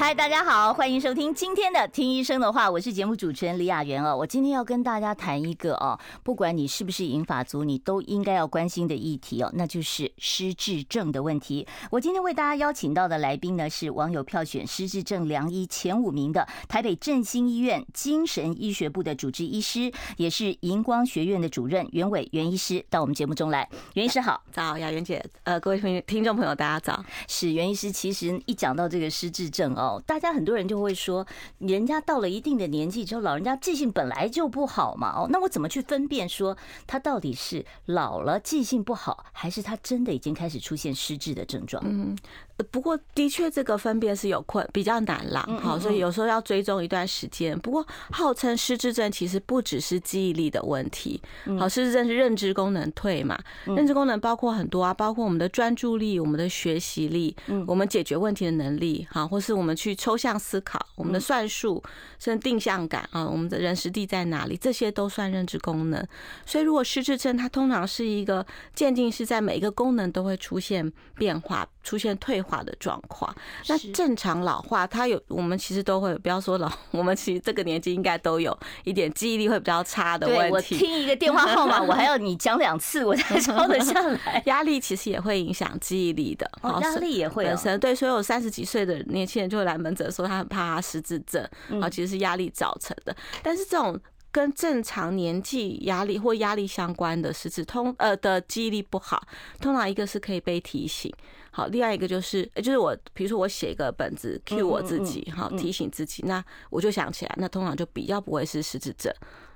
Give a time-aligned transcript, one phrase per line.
[0.00, 4.16] 嗨，大家好，欢迎收听今天的《听医生的话》，我是节目主持人李雅媛哦。
[4.16, 11.66] 我今天要跟大家谈一个哦，不管你是不是银发族，你都应该要关心的议题哦，那就是失智症的问题。
[11.90, 23.68] 我今天为大家邀请到的来宾呢，是网友票选失智症良医前五名的台北振兴医院精神医学部的主治医师，也是荧光学院的主任袁伟袁医师到我们节目中来。
[23.92, 27.04] 袁医师好，早，雅媛姐，呃，各位听听众朋友，大家早。
[27.28, 29.89] 是袁医师，其实一讲到这个失智症哦。
[30.06, 31.26] 大家很多人就会说，
[31.58, 35.12] 人家到了一定的年纪之后，老人家记性本来就不好嘛。
[35.16, 41.82] 哦，那我怎么去分辨说他到底是老了记性不好，还是他真的已经开始出现失智的症状？
[41.86, 42.16] 嗯。
[42.62, 45.46] 不过，的确这个分辨是有困，比较难啦。
[45.62, 47.58] 好，所以有时候要追踪一段时间。
[47.58, 51.20] 不过，号称失智症其实不只是记忆力的问题。
[51.58, 53.38] 好，失智症是认知功能退嘛？
[53.64, 57.34] 认知功能包括很多啊，包括我们的专注力、我们的学习力、
[57.66, 61.82] 我们解决问题的能力，好，或是我们去抽象思考、我们的算术，
[62.18, 66.06] 甚至定向感啊，我们的人实地在哪里，这些都算认知功能。
[66.44, 71.66] 所以，如果失智症，它通常是一个渐进是在每一个功能都会出现变化。
[71.82, 73.34] 出现退化的状况，
[73.68, 80.40] 那正常老化，它有我们其实都会，不要说老， 我们其实这个年纪应该都有一点记忆力会比较差的问题。
[80.40, 84.42] 对，我听一个电话号码，我还要你讲两次，我才抄得下来。
[84.46, 86.50] 压力其实也会影响记忆力的，
[86.82, 91.42] 压力也会本身对所有三十几岁的年轻人就会来门诊说他很怕他失智症，
[91.80, 93.16] 啊，其实是压力造成的。
[93.42, 93.98] 但是这种。
[94.32, 99.20] 跟正常年纪压力或压力相关的失智通呃的记忆力不好，
[99.60, 101.12] 通常一个是可以被提醒，
[101.50, 109.12] 好，另外一个就是就是我比如说我写一个本子 cue 我自己，好，提醒自己，那我就想起来，那通常就比较不会是失智症。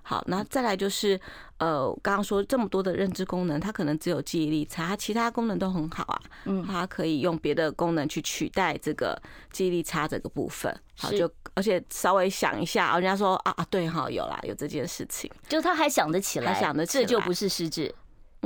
[0.07, 1.19] 好，那再来就是，
[1.57, 6.21] 呃，刚刚说这么多的认知功能，它可能只有记忆力差，它其他功能都很好啊。
[6.45, 9.19] 嗯，它可以用别的功能去取代这个
[9.51, 10.71] 记忆力差这个部分。
[10.99, 17.95] 好，就而且稍微想一下，人家说啊啊，对哈，有啦，有这件事情，就他还想得起来，还想得起来，这就不是失智。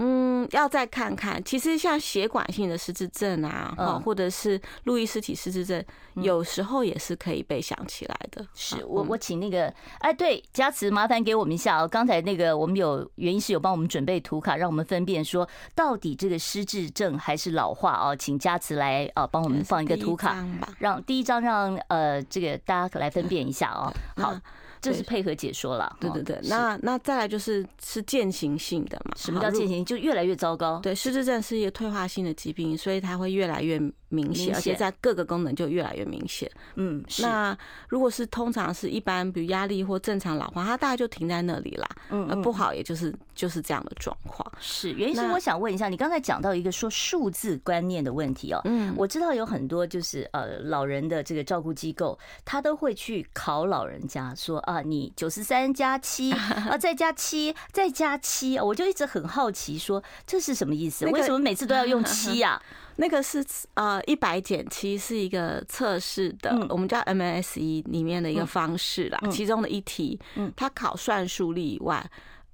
[0.01, 1.43] 嗯，要再看看。
[1.43, 8.47] 其实像血管性的失智症啊，哈，或者是路易斯体失智症，有时候也是可以被想起来的。
[8.55, 11.89] 是我，我请那个，哎，对，佳慈，麻烦给我们一下哦。
[11.89, 18.15] 刚才那个我们有原因是有帮我们准备图卡，让我们分辨说到底这个失智症还是老化哦。
[18.15, 20.47] 请佳慈来啊，帮我们放一个图卡，
[20.79, 23.93] 让第一张让呃这个大家来分辨一下哦。
[24.17, 24.39] 好。
[24.81, 26.39] 这是配合解说了，对对对。
[26.45, 29.13] 那那再来就是是渐行性的嘛？
[29.17, 29.85] 什么叫渐行？
[29.85, 30.79] 就越来越糟糕。
[30.81, 36.51] 对，失智症是一个退化性的疾病，所以它会越来越明显，而且在各个功能就越来越明显。
[36.77, 37.57] 嗯，那
[37.89, 41.89] 如果是通常是一般，比如压力或正常老化，它大概就停在那里啦。
[42.11, 44.45] 嗯，不好，也就是就是这样的状况。
[44.59, 48.61] 是，袁医生，我想问一下，你刚才讲到一个说数字观念的问题哦。
[48.65, 54.59] 嗯，我知道有很多就是呃老人的这个照顾机构，他都会去考老人家说。
[54.59, 61.07] 啊，你九十三加七啊，再加七，再加七，我就一直很好奇，说这是什么意思？
[61.07, 62.61] 为什么每次都要用七呀？
[63.01, 63.45] 那个是
[63.75, 72.05] 呃一百减七是一个测试的，我们叫 MSE 里面的一个方式啦，其中的一题，嗯它考算术力以外，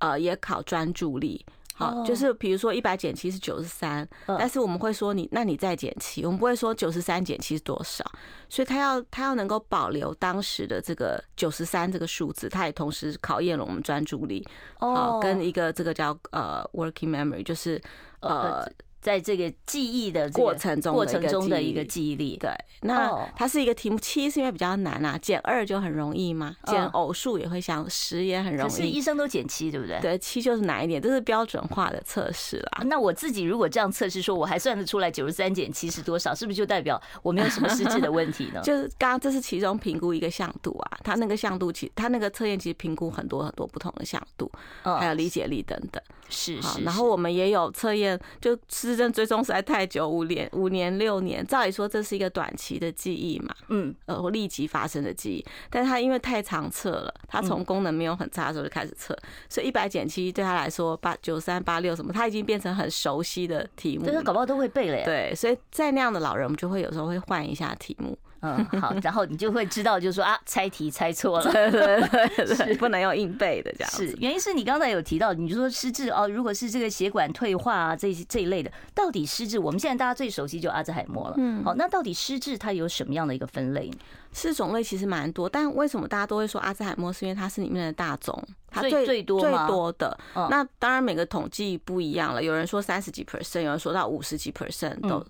[0.04, 1.44] 呃，也考专注力。
[1.76, 8.04] 好，就是比如说一百减七是九十三，但是我们会说你，那你再减七，我们不会说九十三减七是多少，
[8.48, 14.46] 所以他要他要能够保留当时的这个九十三这个数字，他也同时考验了我们专注力，
[14.78, 17.80] 哦，跟一个这个叫呃 working memory，就是
[18.20, 18.70] 呃。
[19.04, 22.38] 在这个记忆的过程中，过程中的一个记忆力。
[22.40, 22.50] 对，
[22.80, 28.70] 那它是一个题目，七是因为比较难啊，减二就很容易嘛，减偶数也会想十也很容易。
[28.70, 30.00] 可是医生都减七，对不对？
[30.00, 32.82] 对，七就是难一点，这是标准化的测试啦。
[32.86, 38.62] 那我自己如果这样测试，说我还算得出来九十三减七是多少，是不是就代表我没有什么失智的问题呢？
[38.64, 44.50] 就是刚刚这是其中评估一个向度啊，它那个向度其它那个测验其实评估很多很多不同的向度，
[44.82, 46.02] 还有理解力等等。
[46.30, 46.82] 是是。
[46.82, 48.93] 然后我们也有测验，就是。
[48.96, 59.16] 失智追踪实在太久，五年、五年、六年，照理说这是一个短期的记忆嘛，嗯，呃，或立即发生的记忆，但他因为太长测了，他从功能没有很差的时候就开始测，
[59.48, 65.04] 所以一百减七对他来说，八九三八六什么，他已经变成很熟悉的题目，对，他搞不好都会背了。
[65.04, 68.16] 对，所以在那样的老人，我们就会有时候会换一下题目。
[68.44, 73.90] 嗯，好，然后你就会知道，就是说啊，猜题猜错了， 对对对，是不能用硬背的这样。
[73.90, 81.34] 是，原因是你刚才有提到，你就说失智哦，如果是这个血管退化啊，这这一类的，到底失智，我们现在大家最熟悉就阿兹海默了。
[81.38, 83.90] 嗯，好，那到底失智它有什么样的一个分类？
[84.32, 87.12] 是种类其实蛮多，但为什么大家都会说阿兹海默？
[87.12, 88.36] 是因为它是里面的大种，
[88.68, 90.18] 它最最多最多的。
[90.34, 95.24] 那当然每个统计不一样了，有人说三十几 percent，有人说到五十几 percent 都。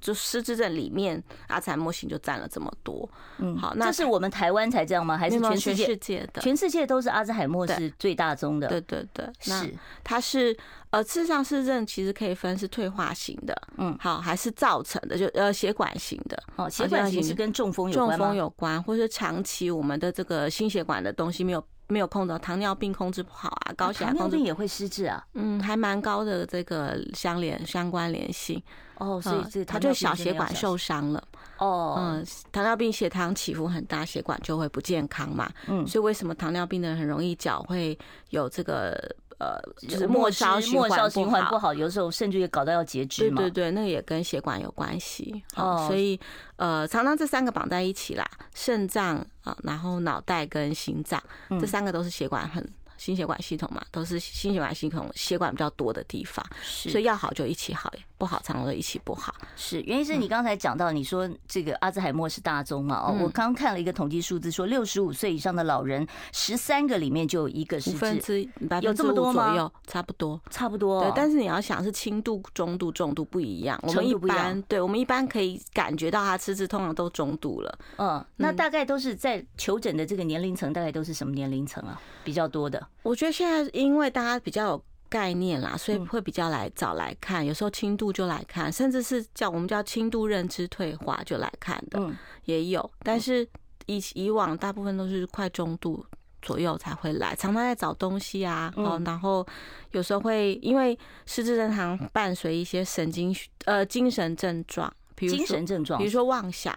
[0.00, 3.08] 就失智症里面，阿兹海默型就占了这么多。
[3.38, 5.16] 嗯，好，那这是我们台湾才这样吗？
[5.16, 6.40] 还是全世界的？
[6.40, 8.68] 全世界都是阿兹海默是最大宗的。
[8.68, 10.56] 对对对，是它是
[10.90, 16.42] 呃，事实上失智症其实可以分是退化型的，嗯，好，还是造成的，就呃血管型的。
[16.56, 21.64] 哦，血管型是跟中风有关中风有关，或是长期我们的这个心血管的东西没有。
[21.90, 28.62] 没有控制，糖尿病控制不好啊，高血压控制，糖尿病也会失智啊，嗯，还蛮高的这个相连相关联性
[28.98, 31.22] 哦，所以这它就小血管受伤了。
[31.58, 37.98] 哦，嗯，糖尿病血糖起伏很大，血管就会不健康嘛，嗯，所以为什么糖尿病的人很容易脚会
[38.30, 38.96] 有这个？
[39.40, 39.56] 呃，
[39.88, 43.36] 就是末梢末梢循环不好，有时候甚至也搞到要截肢嘛。
[43.36, 45.40] 对对对，那个也跟血管有关系。
[45.54, 46.18] 哦，所以
[46.56, 51.22] 呃，常常这三个绑在一起啦，肾脏啊，然后脑袋跟心脏，
[51.60, 52.68] 这三个都是血管很。
[52.96, 57.88] 心血管系统嘛，都是心血管系统血管比较多的地方，是，所以要好就一起好，
[58.18, 59.32] 不好常常都一起不好。
[59.56, 62.96] 是，原因是你刚才讲到，你说这个阿兹海默是大宗嘛？
[62.96, 67.90] 哦，我刚看了一个统计数字，说六十五岁以上的老人，十三个里面就有一个是。
[67.90, 68.42] 五分之
[68.82, 69.70] 有这么多吗？
[69.86, 71.02] 差不多，差不多。
[71.02, 73.78] 对，但是你要想是轻度、中度、重度不一样。
[73.82, 77.78] 我们一般，对我们一般可以感觉到他吃吃，通常都中度了。
[77.96, 82.00] 嗯，那大概都是在求诊的这个年龄层，大概都是什么年龄层啊？
[82.24, 82.84] 比较多的。
[83.02, 92.10] 我觉得现在因为大家比较有概念啦，所以会比较来早来看，有时候轻度就来看，甚至是叫我们叫轻度认知退化就来看的，
[92.44, 92.90] 也有。
[93.02, 93.46] 但是
[93.86, 96.04] 以以往大部分都是快中度
[96.42, 99.46] 左右才会来，常常在找东西啊，哦，然后
[99.92, 100.96] 有时候会因为
[101.26, 103.34] 失智症常伴随一些神经
[103.64, 106.76] 呃精神症状，比如精神症状，比如说妄想。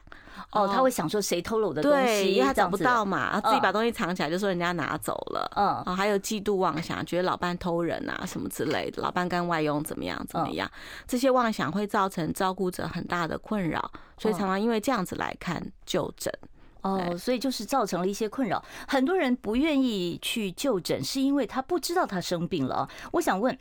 [0.52, 5.52] 哦，他会想说谁偷了我的东西，因为他找不到嘛，自己把东西藏起来，就说人家拿走了。
[5.56, 10.70] 嗯，啊，还有嫉妒妄想，觉得老伴偷人啊什么之类的，老伴跟外佣怎么样怎么样，
[11.08, 16.34] 这些妄想会造成照顾者很大的困扰，所以常常因为这样子来看就诊。
[16.82, 22.90] 哦，所以就是造成了一些困扰，很多人不愿意去就诊，是因为他不知道他生病了。
[23.12, 23.56] 我想问，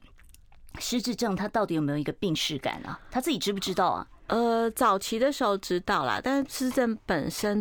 [0.79, 2.99] 失智症他到底有没有一个病识感啊？
[3.11, 4.07] 他自己知不知道啊？
[4.31, 7.61] 呃，早期的时候知道啦，但是市政本身。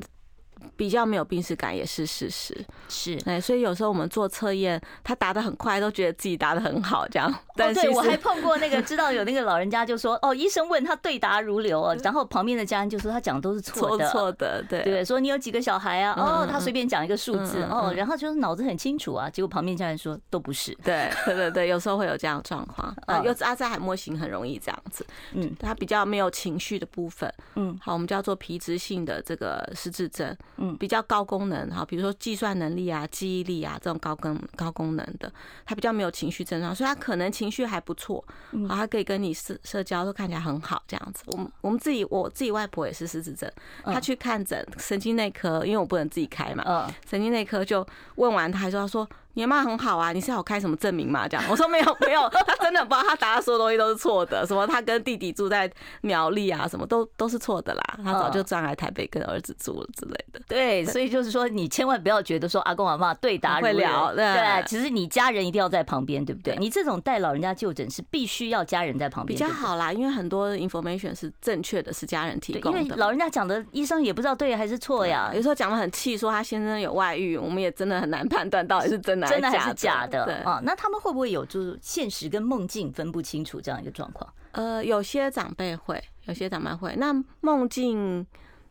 [0.76, 7.30] 比较没有病史感也是事实，是哎，所以有时候我们做测验，他答的很快，都觉得自己答的很好，这样。
[7.32, 16.14] 哦，对，我还碰过那个， 知道有那个老人家就说，哦，医生问他对答如流哦，然后旁边的家人就说他讲的都是错的，错的，对对，说你有几个小孩啊？
[16.18, 30.36] 哦，他随便讲一个数字哦，然后就是脑子很清楚啊，结果旁边家人说都不是，对对对对，有时候会有这样状况啊，有阿兹海默型很容易这样子，嗯，他比较没有情绪的部分，嗯，好，我们叫做皮质性的这个失智症。
[30.58, 35.32] 嗯，比较高功能哈，比如说计算能力啊、记忆力啊这种高功高功能的，
[35.66, 38.24] 他比较没有情绪症状，所以他可能情绪还不错，
[38.68, 41.24] 啊，他可以跟你社社交都看起来很好这样子。
[41.28, 43.50] 我们我们自己我自己外婆也是失智症，
[43.86, 47.86] 她去看诊神经内科，因为我不能自己开嘛，嗯，神经内科就
[48.16, 49.08] 问完他还说他说。
[49.34, 51.28] 你妈很好啊，你是要我开什么证明嘛？
[51.28, 58.00] 这样我说没有 没有，他真的不知道，他答的所有东西都是错的，什么他跟弟弟住在苗栗啊，什么都都是错的啦。
[58.04, 60.42] 他早就转来台北跟儿子住了之类的。
[60.48, 66.56] 对，所以就是说，你千万不要觉得说阿公阿妈对答如流，对，其实你家人一定要在旁边，对不对？
[66.58, 72.82] 你这种带老人家就诊是必须要家人在旁边比较好啦，因为很多 information 是正确的，是家人提供的。
[72.82, 75.32] 因为老人家讲的，医生也不知道对还是错呀。
[75.34, 80.26] 有时候讲的很气，说他先生有外遇，我们也真的很难判断到底是真的真的还是假的。
[80.26, 84.32] 的啊，那他们会不会有就是现实跟梦境分不清楚这样一个状况？
[84.52, 86.96] 呃，有些长辈会，有些长辈会。
[86.96, 88.26] 那梦境，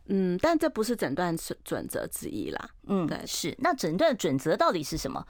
[0.07, 2.69] 嗯，但这不是诊断准准则之一啦。
[2.87, 3.55] 嗯，对，是。
[3.59, 5.25] 那诊断准则到底是什么？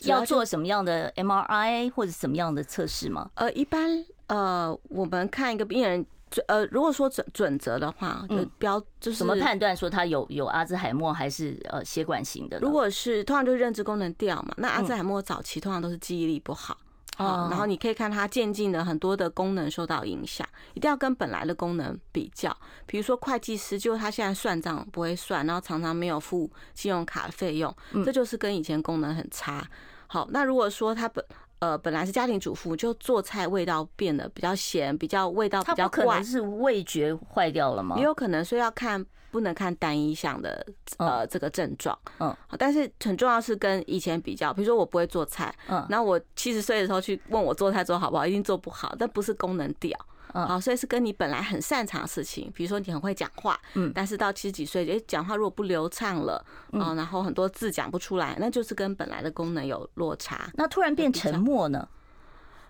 [0.00, 3.30] 要做什么样的 MRI 或者什么样的测试吗？
[3.34, 6.06] 呃，一般呃，我们看一个病人。
[6.46, 12.58] 呃，如果说准准则的话，就标就是怎么判断说他有有阿兹海默还是呃血管型的？
[12.60, 16.76] 如果是通常就是认知功能掉嘛，那阿兹海默早期通常都是记忆力不好
[17.16, 22.56] 啊，然后你可以看他渐进的很多的功能受到影响，一定要跟本来的功能比较。
[22.86, 29.66] 比如说会计师，就他现在算账不会算，然后常常没有付信用卡的费用，这就是跟以前功能很差。
[30.06, 31.24] 好，那如果说他本
[31.60, 37.96] 呃，本来是家庭主妇，就做菜味道变得比较咸，比较味道比较怪，可能是味觉坏掉了吗？
[37.98, 49.96] 也有可能，所以要看不能看单一项的呃这个症状，嗯，但是很重要是跟以前比较，比如说我不会做菜，嗯，那我七十岁的时候去问我做菜做好不好，一定做不好，但不是功能掉。
[50.32, 60.50] 好，所以是跟你本来很擅长的事情，比如说你很会讲话，嗯，但是到七十几岁，诶，讲话如果不流畅了，嗯，然后很多字讲不出来，那就是跟本来的功能有落差。
[60.54, 61.88] 那突然变沉默呢？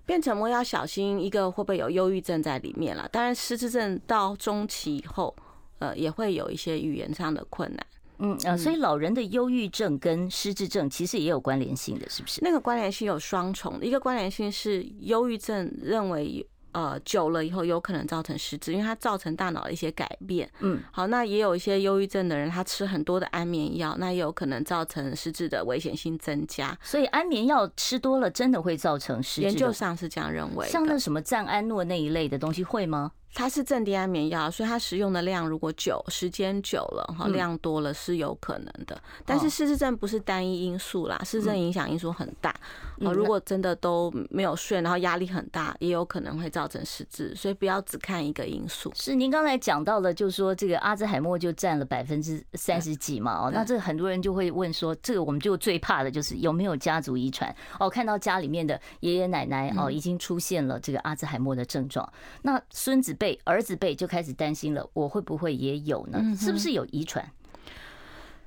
[0.06, 3.08] 变沉默要小心，一个会不会有忧郁症在里面了？
[3.12, 5.36] 当然，失智症到中期以后，
[5.78, 7.86] 呃，也会有一些语言上的困难。
[8.18, 12.40] 嗯呃，所以老人的忧郁症跟失智症其实也有关联性的，是不是？
[12.42, 16.46] 那个关联性有双重的，一个关联性是忧郁症认为。
[16.72, 20.50] 呃，久了以后有可能造成失智，因为它造成大脑的一些改变。
[20.60, 26.76] 嗯，好，那也有一些忧郁症的人，他吃很多的安眠药，那也有可能造成失智的危险性增加。
[26.82, 29.46] 所以安眠药吃多了，真的会造成失智？
[29.48, 30.68] 研究上是这样认为。
[30.68, 33.12] 像那什么赞安诺那一类的东西会吗？
[33.32, 39.00] 它是镇定安眠药，所以它使用的量如果久，时间久了哈，量多了是有可能的。
[39.24, 42.54] 但是失智症不是单一因素啦，失智症影响因素很大。
[43.00, 47.34] 哦，如果真的都没有睡，然后压力很大，也有可能会造成失智。
[47.34, 48.92] 所以不要只看一个因素。
[48.94, 53.46] 是您刚才讲到了，就是说这个阿兹海默就占了百分之三十几嘛？
[53.46, 57.54] 哦，那这很多人就会问说，这个我们就最怕的就是有没有家族遗传？
[57.78, 62.06] 哦，看到家里面的爷爷奶奶哦已经出现了这个阿兹海默的症状，
[62.42, 66.18] 那孙子辈、儿子辈就开始担心了，我会不会也有呢？
[66.34, 67.30] 是不是有遗传？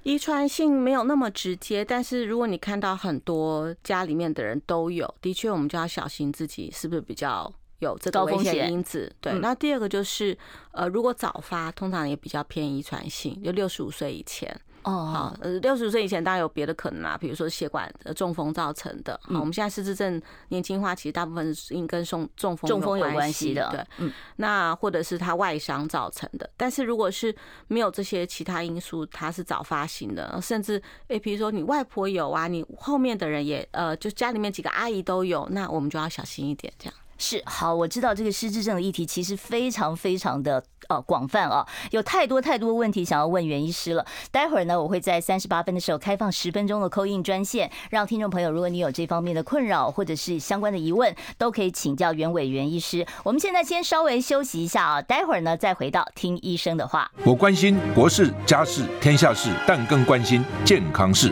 [0.01, 9.09] 遗传性没有那么直接，但是如果你看到很多家里面的人都有，的确我们就要小心自己是不是比较有这个危险因子。
[9.21, 10.35] 对，那第二个就是，
[10.71, 14.59] 呃，如果早发，通常也比较偏遗传性，就六十五岁以前。
[14.83, 19.19] 哦，好，呃，六十岁以前当然有别的可能啊，比如说血管中风造成的。
[19.23, 23.69] 好，我们现在失智症年轻化，其实大部分是因跟中中风中风有关系的。
[23.71, 26.49] 对，嗯，那或者是他外伤造成的。
[26.57, 27.35] 但是如果是
[27.67, 36.93] 没有这些其他因素，它是早发型的，甚至诶，比如说你外婆有啊，你后面的人也呃，就家里面几个阿姨都有，那我们就要小心一点，这样。
[37.17, 44.05] 是好，我知道这个失智症的议题其实非常非常的呃广泛啊，有太多太多问题想要问袁医师了。
[44.31, 53.05] 待会儿呢，我会在三十八分的时候开放十分钟的扣印专线，让听众朋友，如果你有这方面的困扰或者是相关的疑问，都可以请教袁伟袁医师。
[53.23, 57.11] 我们现在先稍微休息一下啊，待会儿呢再回到听医生的话。
[57.23, 61.31] 我关心国事、家事、天下事，但更关心健康事。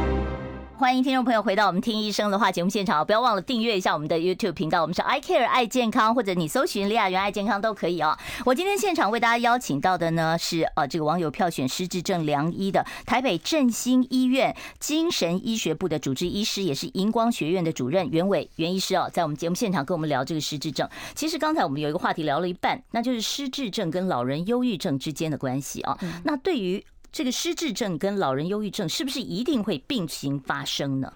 [0.81, 8.17] 欢迎听众朋友回到我们听医生的话节目现场，不要忘了订阅一下我们的 YouTube 频道，我们是 I Care 爱健康，或者你搜寻李雅媛爱健康都可以哦。
[8.45, 20.89] 我今天现场为大家邀请到的呢是呃这个网友票选失智症良医的台北振兴医院精神医学部的主治医师，也是荧光学院的主任袁伟袁医师哦，在我们节目现场跟我们聊这个失智症。
[21.13, 25.95] 其实刚才我们有一个话题聊了一半，那就是失智症跟老人忧郁症之间的关系啊。
[26.23, 31.11] 那对于这个失智症跟老人忧郁症是不是一定会并行发生呢？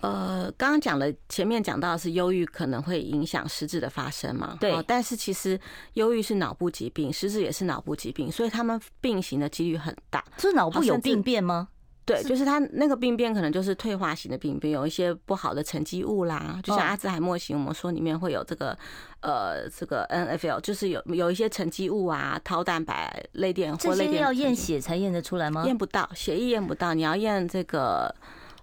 [0.00, 4.56] 呃，刚刚讲了，前面讲到的是忧郁可能会影响失智的发生嘛？
[4.60, 4.72] 对。
[4.86, 5.58] 但是其实
[5.94, 10.24] 忧郁是脑部疾病，失智也是脑部疾病，所以他们并行的几率很大。
[10.36, 11.68] 这脑部有病变吗？
[12.08, 18.76] 对，就是他那个病变可能就是退化型的病变，有一些不好的沉积物啦，就像阿兹海默型，我们说里面会有这个
[19.20, 24.22] 呃这个 NFL，就是有有一些沉积物啊，套蛋白、类电或类电。
[24.22, 25.64] 要验血才验得出来吗？
[25.66, 28.14] 验不到，血液验不到，你要验这个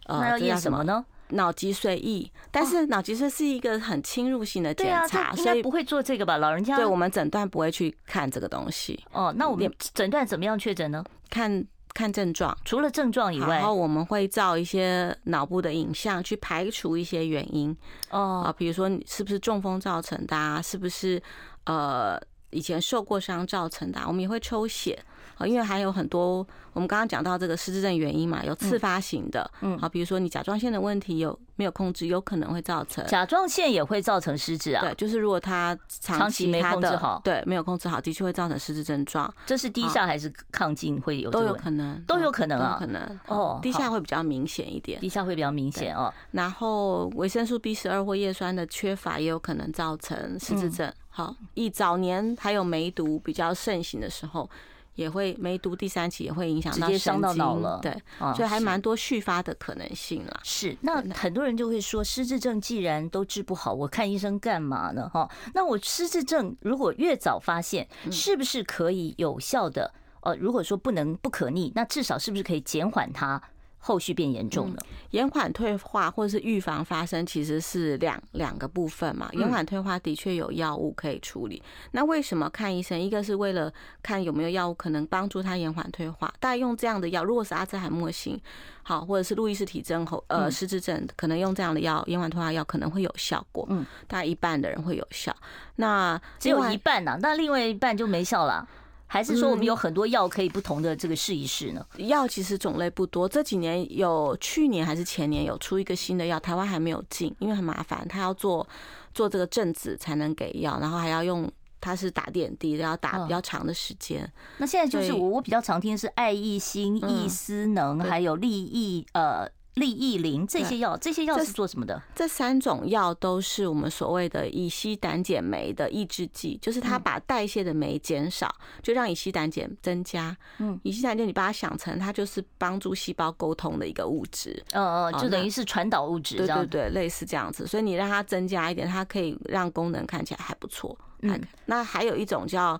[0.07, 1.05] 呃，那要验什么呢？
[1.29, 6.37] 脑脊髓液，但是脑脊髓是一个很侵入性的检查，所以不会做这个吧？
[6.37, 9.03] 老人家对我们诊断不会去看这个东西。
[9.11, 11.03] 哦，那我们诊断怎么样确诊呢？
[11.29, 11.63] 看。
[11.95, 17.75] 看症状，除了症状以外，然后我们会照一些脑部的影像去排除一些原因。
[18.11, 20.61] 哦，啊，比如说你是不是中风造成的啊？
[20.61, 21.19] 是不是
[21.63, 22.19] 呃
[22.51, 24.05] 以前受过伤造成的啊？
[24.07, 24.97] 我们也会抽血。
[25.37, 34.79] 啊，因为还有很多，我们刚刚讲到这个失智症原因嘛，有次发型的，嗯，好，比如说你甲状腺的问题有没有控制，有可能会造成甲状腺也会造成失智啊。
[34.79, 39.29] 对，就是如果他长期没控制好，对，没有控制好，的确会造成失智症状。
[39.45, 41.29] 这是低下还是亢进会有？
[41.29, 43.59] 都有可能，都有可能啊，可能哦。
[43.61, 46.13] 低下会比较明显一点，低下会比较明显哦。
[46.31, 50.89] 然后维生素 B 十二或叶酸的缺乏也有可能造成失智症。
[51.15, 54.49] 好，以早年还有梅毒比较盛行的时候。
[54.95, 57.91] 也会梅毒第三期也会影响到伤到脑了，对，
[58.33, 60.39] 所以还蛮多续发的可能性啦。
[60.41, 65.09] 是，那很多人就会说，失智症既然都治不好，我看医生干嘛呢？
[65.09, 69.93] 哈，那我失智症如果越早发现，是不是可以有效的？
[70.21, 73.41] 呃，如果说不能不可逆，那至少是不是可以减缓它？
[73.87, 79.29] 后续变严重了，延缓退化或者是预防发生，其实是两两个部分嘛。
[79.33, 81.61] 延缓退化的确有药物可以处理。
[81.91, 82.99] 那为什么看医生？
[82.99, 86.33] 一个是为了看有没有药物可能帮助他延缓退化。
[86.39, 88.41] 大概用这样的药，如果是阿兹海默型，
[88.81, 93.67] 好，或者是路易斯体症后呃失智症，可能用这样的药延缓退化药可能会有效果。
[93.69, 95.31] 嗯，大概一半的人会有效。
[95.75, 98.67] 那只有一半呐，那另外一半就没效了。
[99.15, 101.85] 还是说我们有很多药可以不同的这个试一试呢？
[101.99, 108.67] 药其实种类不多，这几年有去年还是前年有出一个新的药，台湾还没有进，因为很麻烦，他要做
[109.13, 114.29] 做这个证子才能给药，然后还要用它是打点滴，然后打比较长的时间。
[114.57, 119.49] 那现在就是我我比较常听的是爱益心、益思能，还有利益呃。
[119.75, 122.01] 利益灵这些药，这些药是做什么的？
[122.15, 130.35] 这三种药都是我们所谓的乙烯胆碱酶的抑制剂，就是它把代谢的酶减少，就让乙烯胆碱增加。
[130.59, 134.63] 嗯，乙烯胆碱你把它想成它就是帮助细胞沟通的一个物质。
[134.71, 136.37] 嗯嗯，就等于是传导物质。
[136.37, 137.67] 对对对，类似这样子。
[137.67, 140.97] 所以你让它增加一点，它可以让功能看起来还不错。
[141.21, 142.79] 嗯，那还有一种叫。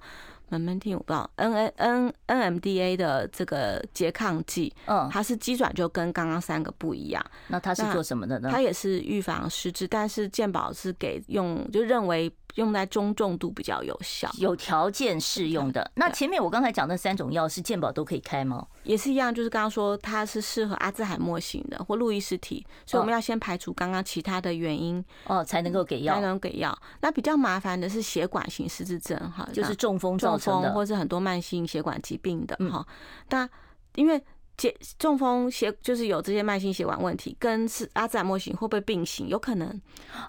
[0.49, 7.25] 慢慢听，我不知道 N N N N M D A 的这个拮抗剂，嗯，它是机转就跟刚刚三个不一样。
[7.47, 8.49] 那它是做什么的呢？
[8.51, 12.31] 它也是预防失智，但是健保是给用，就认为。
[12.55, 15.89] 用在中重度比较有效，有条件适用的。
[15.95, 18.65] 那前面我刚才讲的三种药是健保都可以开吗？
[18.83, 26.77] 也是一样，就是刚刚说它是适合阿兹海默型的或路易斯体，所以我们要先排除刚刚其他的原因哦，才能够给药，才能给药。
[27.01, 32.85] 那比较麻烦的是血管型失智症哈，就是中风造成的，或是很多慢性血管疾病的哈。
[33.29, 33.47] 那
[33.95, 34.21] 因为
[34.57, 39.27] 解中风血就是有这些慢性血管问题，跟是阿兹海默型会不会并行？
[39.27, 39.67] 有可能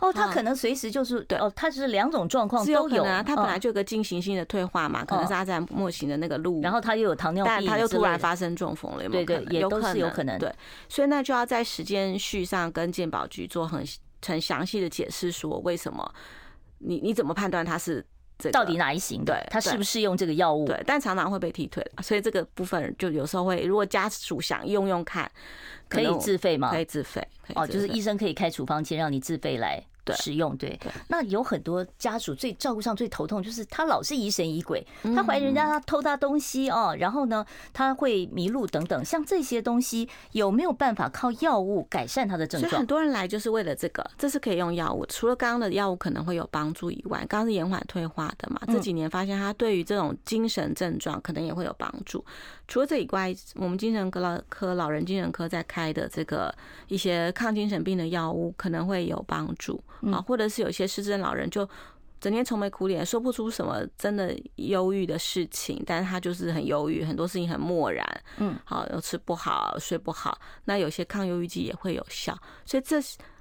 [0.01, 3.23] 哦，他可能随时就是对哦，他是两种状况都有啊。
[3.23, 9.53] 他本来就有个进行性的退化嘛，可能是阿兹海默型的那个路，然后他又有糖尿病，但他又突然发生中风了，有没有可能？
[9.53, 10.39] 也都是有可能。
[10.39, 10.53] 对，
[10.89, 13.85] 所以那就要在时间序上跟健保局做很
[14.27, 16.15] 很详细的解释，说为什么
[16.79, 18.05] 你你怎么判断他是。
[18.53, 19.25] 到底哪一型？
[19.25, 20.67] 对，他适不适用这个药物？
[20.67, 25.31] 对，但常常会被踢退，所以这个部分就有时候会，如果家属想用用看，
[25.89, 26.71] 可以自费吗？
[26.71, 27.27] 可以自费。
[27.55, 29.83] 哦，就是医生可以开处方签让你自费来。
[30.15, 42.71] 使用对，那有很多家属最照顾上最头痛，就是他老是疑神疑鬼，他怀疑人家他偷他东西哦，然后呢他会迷路等等，像这些东西有没有办法靠药物改善他的症状？
[42.71, 45.05] 所以很多人来就是为了这个，这是可以用药物。
[45.07, 52.25] 除了刚刚的药物可能会有帮助以外，刚刚是延缓退化的嘛，这几年发现他对于这种精神症状可能也会有帮助。
[52.69, 56.53] 除了这以外，我们精神科老科老人精神科在开的这个
[56.89, 59.83] 一些抗精神病的药物可能会有帮助。
[60.13, 61.69] 啊，或者是有些失智症老人就
[62.19, 68.07] 整天愁眉苦脸，说不出什么真的忧郁的事情，但是他就是很忧郁，很多事情很漠然，
[68.39, 72.97] 嗯，好，又吃不好，睡不好，那有些抗忧郁剂也会有效，所以这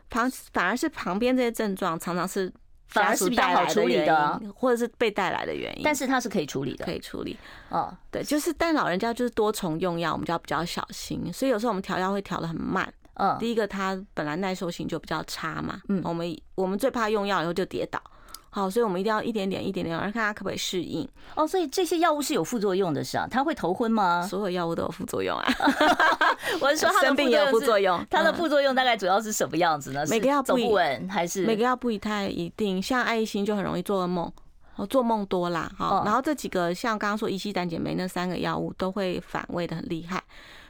[0.09, 2.51] 旁反而是旁边这些症状常常是
[2.87, 7.37] 反而是比较好处理的，或者是被带来的原因，但是它是可以处理的，可以处理，
[7.69, 12.93] 哦，对，就是但老人家就是多重用药，我们就要比较小心，所以有时候我们调药会调的很慢。
[13.15, 18.01] 嗯，第一个它本来耐受性就比较差嘛，嗯，我们我们最怕用药以后就跌倒，
[18.49, 21.07] 好，所以我们一定要一点点一点点，看它可不可以适应。
[21.35, 24.21] 哦，所以这些药物是有副作用的，是啊，它会头昏吗？
[24.29, 25.45] 所有药物都有副作用啊，
[26.61, 30.05] 我是说它的生病也有副作用，它的副作用大概主要是什么样子呢？
[30.09, 31.45] 每个药走不稳还是？
[31.45, 34.31] 每个药不一太一定，像爱益新就很容易做噩梦，
[34.75, 40.23] 哦，做梦多啦，好，然后这几个像刚刚说乙烯胆碱酶那三个药物都会反胃的很厉害，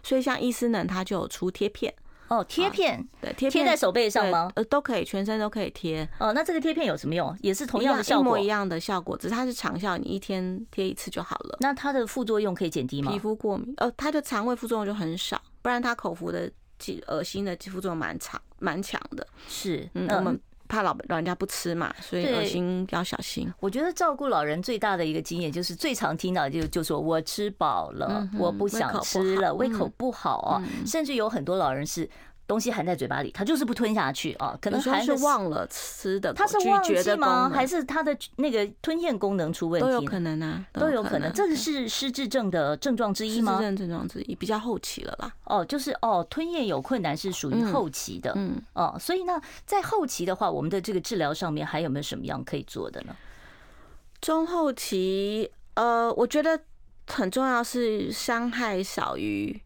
[0.03, 1.93] 所以像益思能它就有出贴片。
[2.27, 4.51] 哦，贴片，对，贴贴在手背上吗？
[4.55, 6.07] 呃，都可以，全身都可以贴。
[6.19, 7.35] 哦，那这个贴片有什么用？
[7.41, 11.57] 也是同样的效果，一模一样的效果，只是它是长效，你一天贴一次就好了。
[11.59, 13.11] 那它的副作用可以减低吗？
[13.11, 19.25] 皮肤过敏，呃，它的肠胃副作用就很少，不然它口服的几恶心的副作用蛮长蛮强的。
[19.47, 20.39] 是，嗯，我们。
[20.67, 23.51] 怕老老人家不吃嘛，所以恶心要小心。
[23.59, 32.09] 我觉得照顾老人最大的一个经验就是最常听到就就说我吃饱了，我不想吃了，胃口不好啊，甚至有很多老人是。
[32.47, 37.49] 东西含在嘴巴里，他就是不吞下去啊，可能还是忘了吃的，他是忘记吗？
[37.53, 39.85] 还是他的那个吞咽功能出问题？
[39.87, 41.31] 都有可能啊，都有可能。
[41.33, 43.53] 这个是失智症的症状之一吗？
[43.53, 45.33] 失智症症状之一，比较后期了啦。
[45.45, 53.15] 哦，就是哦，吞咽有困难是属于后期的，嗯，哦，所以呢，在后期的话，我们的这个治疗上面还有没有什么样可以做的呢？
[54.21, 56.61] 中后期，呃，我觉得。
[57.07, 59.61] 很重要是伤害少于。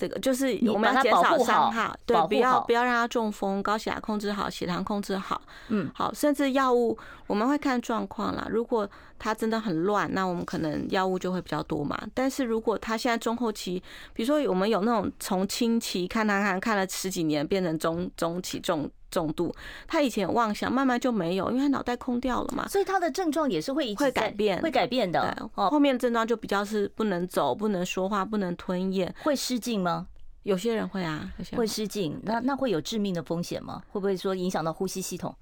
[0.00, 8.46] 这个就是我们要减少伤害，对，不要不要让他中风，高血压控制好，血糖控制好，嗯，好，甚至药物我们会看状况啦。
[8.50, 12.00] 如果他真的很乱，那我们可能药物就会比较多嘛。
[12.14, 13.82] 但是如果他现在中后期，
[14.14, 18.90] 比如说我们有那种从轻期看他看看了十几年，变成中中期重。
[19.10, 19.54] 重度，
[19.86, 25.36] 他以前有妄想，慢慢就没有，因为他脑袋空掉了嘛，所以他的症状也是会一直会改变，会改变的。
[25.54, 30.06] 哦后面的症状就比较是不能走、不能说话、不能吞咽，会失禁吗？
[30.44, 33.82] 有些人会啊，有些人会失禁，那那会有致命的风险吗？
[33.90, 35.34] 会不会说影响到呼吸系统？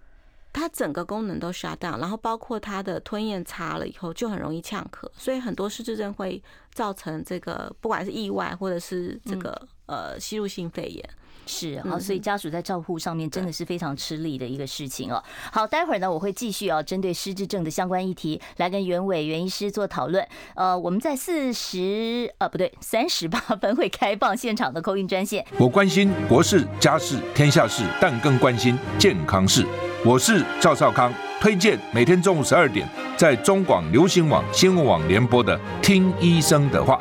[0.52, 11.10] 他整个功能都 shut down，然后包括他的吞咽差了以后，就很容易呛咳，所以很多失智症会造成这个，不管是意外或者是这个呃吸入性肺炎。
[11.46, 15.22] 是好，所以家属在照护上面真的是非常吃力的一个事情哦。
[15.52, 20.26] 好，待会儿呢，我会继续啊，针对失智症的相关议题来跟袁伟袁医师做讨论。
[20.54, 25.44] 呃，我们在四十呃不对三十八分会开放现场的 call in 专线。
[25.58, 29.66] 我关心国事家事天下事，但更关心健康事。
[30.04, 37.00] 我是赵少康，推荐每天中午十二点在中广流行网新闻网联播的《听医生的话》。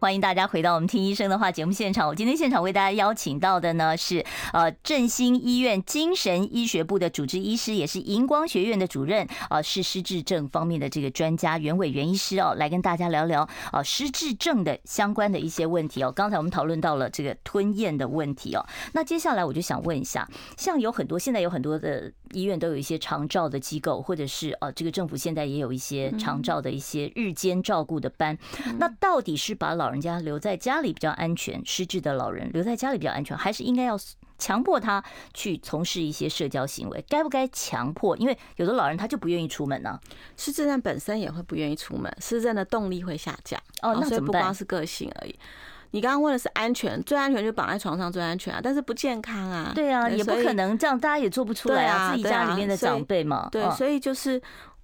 [0.00, 2.08] 欢迎大家回到我们听医生的话节目现场。
[2.08, 16.10] 我今天现场为大家邀请到的呢是呃振兴医院精神医学部的主治医师，也是荧光学院的主任啊，是失智症方面的这个专家袁伟袁医师哦，来跟大家聊聊啊失智症的相关的一些问题哦。
[16.10, 28.38] 刚才我们讨论到了这个吞咽的问题哦，那接下来我就想问一下，像有很多现在有很多的医院都有一些长照的机构，或者是呃这个政府现在也有一些长照的一些日间照顾的班，
[28.78, 33.98] 那到底是把老老人家留在家里比较安全，失智的老人留在家里比较安全，还是应该要
[34.38, 35.02] 强迫他
[35.34, 37.04] 去从事一些社交行为？
[37.08, 38.16] 该不该强迫？
[38.16, 40.00] 因为有的老人他就不愿意出门呢、啊。
[40.36, 43.60] 失智症本身也会不愿意出门，失智症的动力会下降。
[43.82, 44.40] 哦，那怎么办？
[44.40, 45.36] 不光是个性而已。
[45.90, 49.72] 你刚刚问的是安全，最安全就绑在床上最安全啊，但是不健康啊。
[49.74, 52.12] 对啊，也不可能这样，大家也做不出来啊。
[52.12, 54.40] 自己家里面的长辈嘛，对，所以就是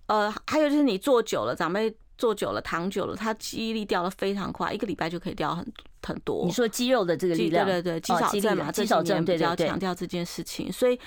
[0.06, 1.96] 呃，还有就是你坐久了，长辈。
[2.18, 5.66] 坐久了，躺久了，他记忆力掉的非常快，一个礼拜就可以掉很
[6.02, 6.44] 很多。
[6.44, 10.98] 你说肌肉的这个力量，对对对，肌少症嘛，肌少症比较强调这件事情，所以。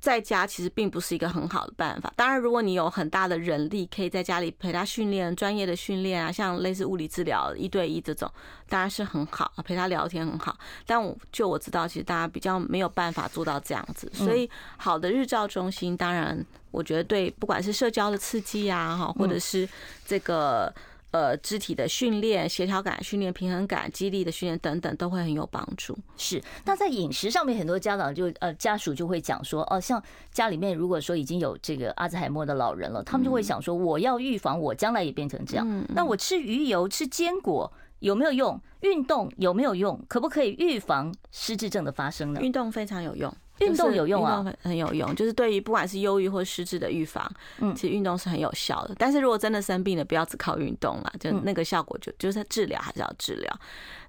[0.00, 2.10] 在家其实并不是一个很好的办法。
[2.16, 8.30] 当然，如果你有很大的人力，可以在家里陪他训练专业的训练啊，像类似物理治疗一对一这种，
[8.68, 10.56] 当然是很好，陪他聊天很好。
[10.86, 14.10] 但我就我知道，其实大家比较没有办法做到这样子。
[14.14, 19.68] 所以，好的日照中心，当然我觉得对，不管是社交的刺激啊，哈，或者是
[20.06, 20.74] 这个。
[21.12, 25.98] 呃，肢体的训练、协调感训练、平衡感、肌力的训练等等，都会很有帮助。
[26.16, 35.84] 是，那在饮食上面，很多家长就呃家属就会讲说，哦，像家里面如果说已经有这个阿兹海默的老人了，他们就会想说，我要预防我将来也变成这样。
[35.88, 38.60] 那我吃鱼油、吃坚果有没有用？
[38.82, 40.00] 运动有没有用？
[40.08, 42.40] 可不可以预防失智症的发生呢？
[42.40, 43.34] 运动非常有用。
[43.60, 48.94] 运动有用啊，运动很有用，就是对于不管是忧郁或失智的预防，嗯，其实运动是很有效的。
[48.98, 53.60] 但是如果真的生病了，不要只靠运动了，就那个效果就就是治疗还是要治疗。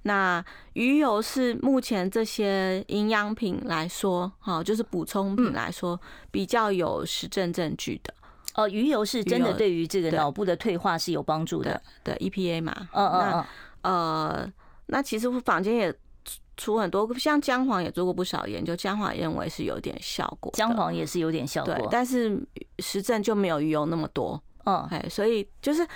[0.03, 5.99] 那鱼油是目前这些营养品来说，哈，就是补充品来说
[6.31, 8.13] 比较有实证证据的。
[8.55, 12.89] 哦，鱼油是真的对于这个脑部的退化是有帮助的，对 EPA 嘛。
[12.93, 13.45] 嗯嗯嗯。
[13.81, 14.53] 呃，
[14.87, 15.93] 那其实坊间也。
[16.61, 22.39] 出很多，像姜黄也做过不少研究，姜黄也认为是有点效果，姜黄也是有点效果，对，但是
[22.79, 25.87] 实证就没有鱼油那么多，嗯，哎，所以就是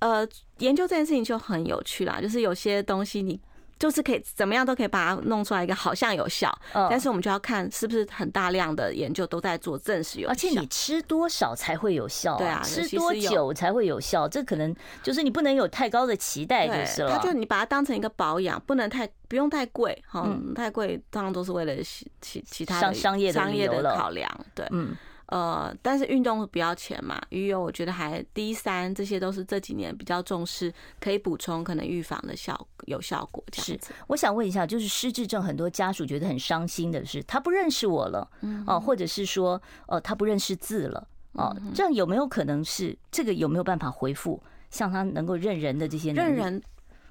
[0.00, 0.26] 呃，
[0.58, 3.40] 研究这件事情就很有趣啦，就是有些东西你。
[3.80, 12.36] 就是可以怎么样都可以把它弄出来一个好像有效，但是我们就要看是不是很大量的研究都在做证实有效，而且你吃多少才会有效？
[12.36, 14.28] 对啊，吃多久才会有效？
[14.28, 17.10] 这可能就是你不能有太高的期待就是了。
[17.10, 24.94] 它就你把它当成一个保养，不能太不用太贵哈，太贵当然都是为了其其其他的商业商业的考量，对，嗯。
[25.30, 33.42] 呃，但是运动不要钱嘛，鱼油我觉得还 D 三，这些都是这几年比较重视，可以补充可能预防的效有效果。
[33.52, 46.12] 这样子，我想问一下，就是失智症很多家属觉得很伤心的是，他不认识我了，嗯哦，或者是说，呃，他不认识字了，哦，这样有没有可能是这个有没有办法回复，像他能够认人的这些？
[46.12, 46.60] 认人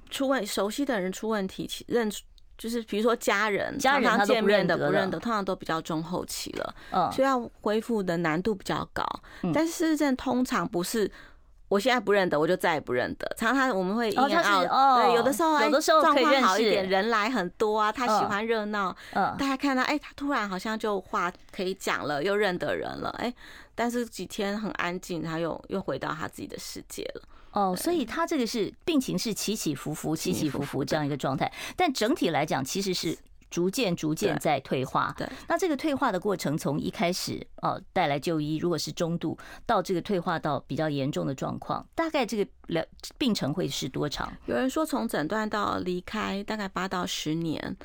[0.10, 2.12] 出问熟悉的人出问题，认。
[2.60, 9.02] 就是比如说家人，家人他见面的不认得，通常都比较中后期了，嗯，所以要恢复的难度比较高。
[9.54, 11.10] 但是失智症通常不是
[11.70, 13.34] 我现在不认得，我就再也不认得。
[13.38, 23.34] 常常我们会 and out，哦，对，有的时候有的时候状况，好一点，人来很多啊，他喜欢热闹，嗯，大家看到，哎，他突然好像就话可以讲了，又认得人了，哎，
[23.74, 27.22] 但是几天很安静，他又又回到他自己的世界了。
[27.52, 33.18] 哦，所以他这个是病情是起起伏伏、起起伏伏这样一个状态，但整体来讲其实是。
[33.52, 35.28] 逐渐逐渐在退化，对。
[35.48, 39.36] 那这个退化的过程，从一开始哦带来就医，如果是中度，
[39.66, 42.86] 到这个退化到比较严重的状况，大概这个疗
[43.18, 44.32] 病程会是多长？
[44.46, 47.76] 有人说从诊断到离开大概八到十年，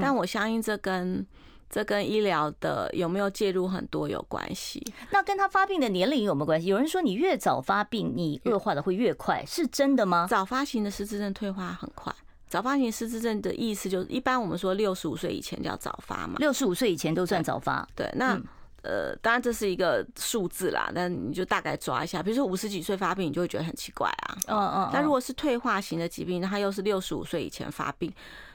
[0.00, 1.24] 但我相信这跟
[1.72, 4.80] 这跟医疗的有没有介入很多有关系。
[5.10, 6.68] 那跟他发病的年龄有没有关系？
[6.68, 10.26] 有人说你越早发病，你恶化的会越快，是真的吗？
[10.28, 12.14] 早发型的失智症退化很快。
[12.46, 17.88] 早发型失智症的意思就是，一般我们说六十五岁以前叫早发嘛，六十五岁以前都算早发。
[17.96, 18.38] 对，那
[18.82, 24.36] 呃，当然这是一个数字啦，但你就大概抓一下，比如说五十几岁发病，你就会觉得很奇怪啊。
[24.48, 24.90] 嗯嗯。
[24.92, 28.12] 那如果是退化型的疾病，那它又是六十五岁以前发病，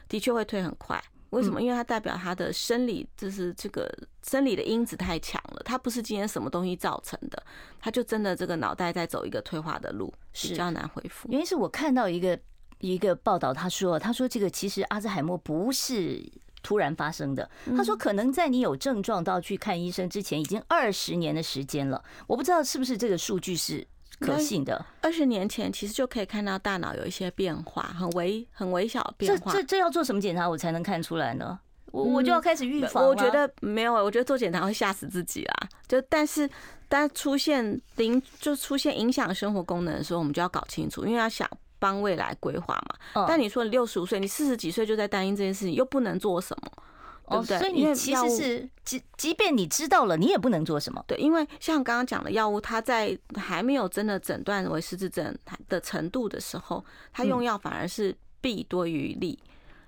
[0.08, 1.02] 的确会退很快。
[1.30, 1.60] 为什么？
[1.60, 7.42] 因为它代表它的生理就是这个生理的因子太强了，它不是今天什么东西造成的，
[7.80, 11.28] 它就真的这个脑袋在走一个退化的路，比较难恢复。
[11.30, 12.38] 原因是我看到一个。
[12.80, 16.24] 一个报道，他说：“他说这个其实阿兹海默不是
[16.62, 17.50] 突然发生的。
[17.76, 22.00] 他说可能在你有症状到去看医生之前，已经二十年的时间了。
[22.28, 23.84] 我不知道是不是这个数据是
[24.20, 24.84] 可信的。
[25.00, 29.52] 二十年前其实就可以看到大脑有一些变化，很微很微小的变化。
[29.52, 31.58] 这这这要做什么检查我才能看出来呢？
[31.92, 33.06] 我我就要开始预防。
[33.06, 35.68] 我觉得没有，我觉得做检查会吓死自己啦。
[35.86, 36.48] 就但是
[36.88, 41.48] 当出现零就出现影响生活功能的时候，我们就要搞清楚，因为要想。”
[41.80, 42.74] 帮未来规划
[43.14, 46.82] 嘛，但你说你六十五岁，你四十几岁就在担心这件事情，又不能做什么，
[47.28, 47.58] 对不对？
[47.58, 51.04] 所以你其实是即即便你知道了，你也不能做什么。
[51.06, 55.36] 对，因为像刚刚讲的药物，它在还没有真的诊断为失智症
[55.68, 59.38] 的程度的时候，它用药反而是弊多于利，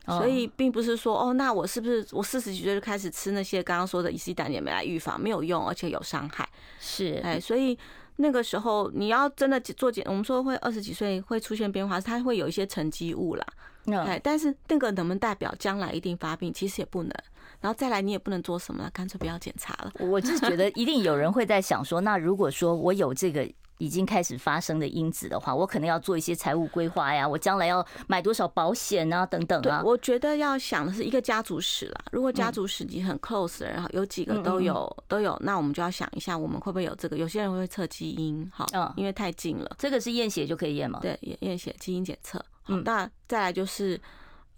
[0.07, 6.48] 所以并不是说哦，那我是不是我四十几岁就开始吃那些刚刚说的乙烯胆碱酶来预防，没有用，而且有伤害。
[6.79, 7.79] 是，哎，所以。
[8.22, 13.46] 那个时候你要真的做检，我们说会二十几岁会出现变化，它会有一些沉积物啦。
[13.86, 16.52] 哎，但是那个能不能代表将来一定发病？
[16.52, 17.12] 其实也不能。
[17.60, 19.92] 然后再来，你也不能做什么了，干脆不要检查了。
[19.98, 23.50] 我就是觉得一定有人会在想说，那如果说我有这个。
[23.80, 29.80] 已经开始发生的因子的话，我可能要做一些财务规划呀，我将来要买多少保险啊，等等啊。
[29.80, 32.04] 对，我觉得要想的是一个家族史啦。
[32.12, 37.16] 如果家族史你很 close 的，然后有几个都有都有，那我们就要想一下，我们会不会有这个？
[37.16, 38.66] 有些人会测基因，好，
[38.98, 39.74] 因为太近了。
[39.78, 40.98] 这个是验血就可以验吗？
[41.00, 42.44] 对，验验血基因检测。
[42.62, 44.01] 好，那再来就是。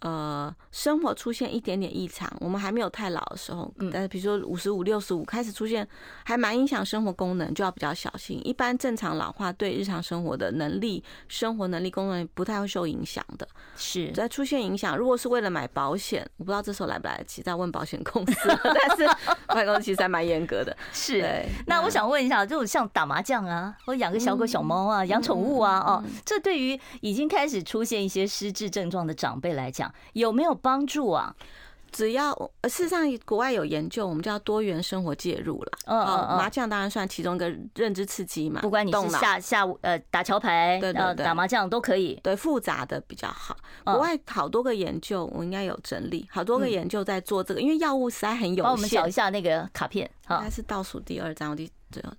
[0.03, 5.87] 呃，生活出现一点点异常，我们还没有太老的时候，但是比如说五十五、六十五开始出现，
[6.25, 8.41] 还蛮影响生活功能，就要比较小心。
[8.45, 13.47] 一般正常老化对日常生活的能力、生活能力、功能不太会受影响的。
[13.77, 18.35] 是在出现影响，如果是为了买保险，我不知道这时候来不来得及再问保险公司，
[18.65, 19.07] 但是
[19.47, 20.77] 保险公司其实还蛮严格的。
[20.93, 31.35] 是，那我想问一下，就像打麻将啊，或养个小狗、小猫啊，养宠物啊，哦，这对于已经开始出现一些失智症状的长辈来讲，有没有帮助啊？
[31.91, 32.33] 只要
[32.65, 35.73] 事实上，国外有研究，我们叫多元生活介入了。
[35.85, 38.63] 嗯嗯，麻将当然算其中一个认知刺激嘛。
[38.63, 42.19] 不管你是下下午呃打桥牌，对对对，打麻将都可以。
[42.23, 43.55] 对，复杂的比较好。
[43.85, 48.65] 国外好多个研究，我应该有整理，好多个研究在做这个，因为药物实在很有限。
[48.65, 52.11] 帮我们找一下那个卡片，应该是倒数第二张，我第最后。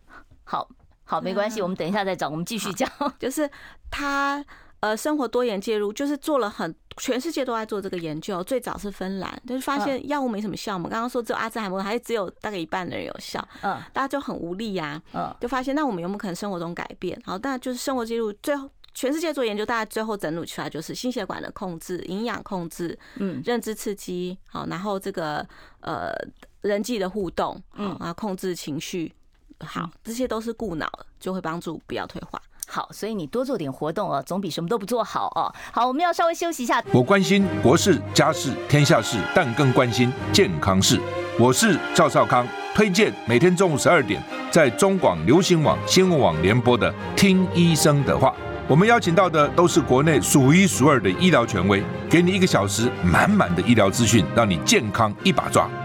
[0.44, 0.70] 好
[1.04, 2.88] 好，没关系，我们等一下再找，我们继续讲。
[3.18, 3.50] 就是
[3.90, 4.46] 他。
[4.84, 8.44] 呃，生活多元介入就是做了很，全世界都在做这个研究。
[8.44, 10.90] 最早是芬兰，就是发现药物没什么效嘛。
[10.90, 13.40] 刚刚说只有阿兹海默，还是只有大概一半的人有效。
[13.62, 15.02] 嗯，大家就很无力呀。
[15.14, 17.18] 嗯，就发现那我们有没有可能生活中改变？
[17.24, 25.48] 好，但就是生活介入，最后全世界做研究，大家最后整理出来就是心血管的控制、营养控制、嗯，认知刺激，好，然后这个
[25.80, 26.12] 呃
[26.60, 29.14] 人际的互动，嗯，然后控制情绪，
[29.62, 30.92] 好，这些都是固脑，
[31.22, 32.42] 就会帮助不要退化。
[32.68, 35.54] 好，所以你多做点活动哦，总比什么都不做好哦。
[35.72, 36.84] 好，我们要稍微休息一下。
[36.92, 41.00] 我关心国事、家事、天下事，但更关心健康事。
[41.40, 44.22] 我是赵少康，推荐每天中午十二点
[44.52, 48.30] 在中广流行网、新闻网联播的《听医生的话》。
[48.68, 55.70] 我们邀请到的都是国内数一数二的医疗权威，给你一个小时满满的医疗资讯，让你健康一把抓。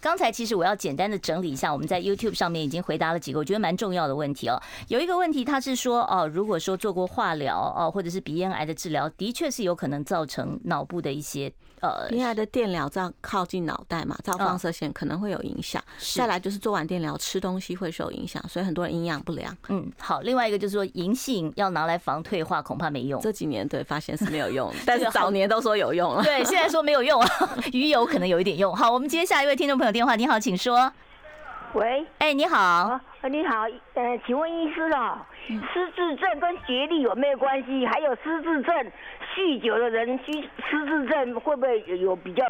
[0.00, 4.60] 刚才其实我要简单的整理一下，我们在 YouTube 上面已经回答了几个我觉得蛮重要的问题哦。
[4.88, 11.52] 有一个问题，他是说哦，如果说做过化疗哦，或者是鼻咽癌的治疗，的确是有可能造成脑部的一些。
[11.82, 15.82] 呃，鼻咽癌的电疗照靠近脑袋嘛，照放射线可能会有影响。
[16.14, 19.56] 再来就是做完电疗吃东西会受影响，所以很多人营养不良。
[19.70, 23.18] 嗯，好，另外一个就是说银杏要拿来防退化，恐怕没用。
[23.22, 26.22] 这几年对发现是没有用， 但是早年都说有用了。
[26.22, 28.76] 对，现在说没有用啊， 鱼油可能有一点用。
[28.76, 30.92] 好，我们接下一位听众朋友电话，你好，请说。
[31.74, 33.00] 喂，哎，你好，啊，
[33.30, 33.62] 你好，
[33.94, 37.86] 呃，请问医师哦，失智症跟学历有没有关系？
[37.86, 38.92] 还有失智症
[39.34, 40.32] 酗酒的人，失
[40.68, 42.44] 失智症会不会有比较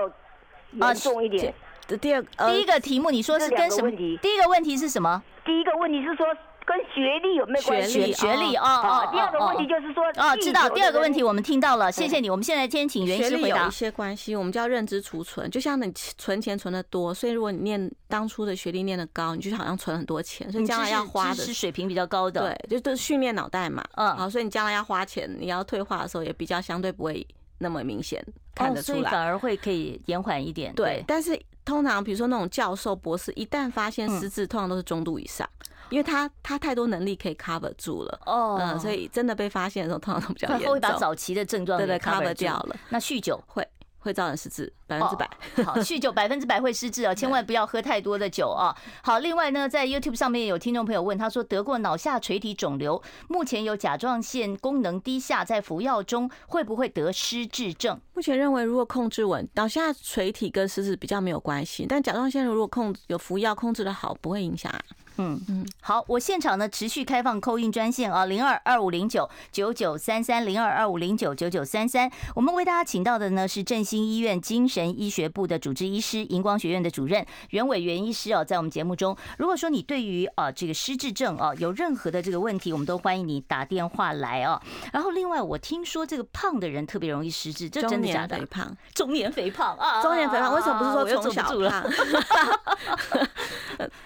[0.72, 1.52] 严重一点？
[2.00, 3.90] 第二，第一个题目你说是跟什么？
[3.90, 5.22] 第一个问题是什么？
[5.44, 6.26] 第一个问题是说。
[6.70, 8.12] 跟学历有没有关系？
[8.12, 9.08] 学学历哦哦。
[9.10, 10.68] 第二个问题就是说哦，知道。
[10.70, 12.30] 第二个问题我们听到了，谢谢你。
[12.30, 13.64] 我们现在先请袁医师回答。
[13.64, 15.50] 有一些关系，我们叫认知储存。
[15.50, 22.40] 就像你存钱存的多，所以如果你念当初的学历念的高，你就好像存很多钱，所以将来要花的是水平比较高的。
[22.40, 23.84] 对，就都训练脑袋嘛。
[23.96, 24.16] 嗯。
[24.16, 27.26] 好，所以你将来要花钱，你要退化的时候也比较相对不会
[27.58, 30.72] 那么明显看得出来，所以反而会可以延缓一点。
[30.76, 35.48] 对，但是通常比如说那种教授、博士，一旦发现失智，通常都是中度以上。
[35.90, 40.66] 因为他他太多能力可以 cover 住了哦，嗯，所以真的被发现的时候，通常都比较严重。
[40.66, 42.76] 他会把早期的症状对对 cover 掉了。
[42.88, 43.66] 那酗酒会
[43.98, 45.28] 会造成失智，百分之百。
[45.64, 48.74] 好，酗酒百分之百会失智哦， 千万不要喝太多的酒啊。
[49.02, 58.00] 好，另外呢，在 YouTube 上面有听众朋友问，他说得过脑下垂体肿瘤，目前有甲状腺功能低下，在服药中，会不会得失智症？
[58.14, 64.72] 目前认为，如果控制稳，脑下垂体跟失智比较没有关系，但甲状腺如果控有服药控制的好，不会影响。
[65.20, 72.10] 嗯嗯，好，我现场呢持续开放 call in 专线啊，零二二五零九九九三三零二二五零九九九三三。
[72.34, 84.58] 我们为大家请到的呢是振兴医院精神医学部的主治医师，荧光学院的主任袁伟元医师哦，在我们节目中，如果说你对于啊这个失智症啊有任何的这个问题，我们都欢迎你打电话来哦。
[84.92, 88.38] 然后另外，我听说这个胖的人特别容易失智，这真的假的？
[88.38, 91.84] 中年肥胖，中年肥胖啊，中年肥胖，为什么不是说从小胖？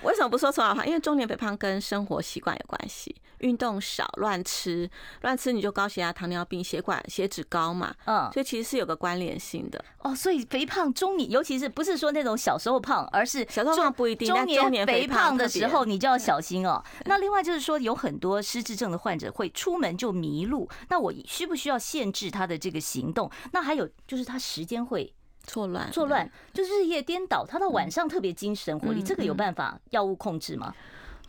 [0.05, 0.87] 为什么不说从小胖？
[0.87, 4.89] 因为中年肥胖跟生活习惯有关系，运动少、乱吃、
[5.23, 7.95] 乱吃你就高血压、糖尿病、血管血脂高嘛。
[8.05, 9.83] 嗯，所以其实是有个关联性的。
[10.01, 16.83] 哦，所以肥胖中年，尤其是不是说那种小时候胖，而是小时候胖不一定，中年肥胖的时候你就要小心哦。
[17.07, 23.31] 那另外就是说，有很多失智症的患者会出门就迷路，那我需不需要限制他的这个行动？
[23.53, 25.15] 那还有就是他时间会。
[25.47, 27.45] 错乱，错乱，就是日夜颠倒。
[27.47, 30.75] 他到晚上特别精神活力，这个有办法药物控制吗？